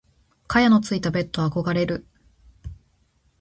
[0.47, 2.07] 蚊帳のついたベット憧れる。